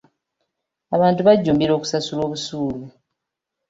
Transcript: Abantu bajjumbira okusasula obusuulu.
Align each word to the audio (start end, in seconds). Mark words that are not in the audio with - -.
Abantu 0.95 1.19
bajjumbira 1.27 1.71
okusasula 1.77 2.21
obusuulu. 2.27 2.85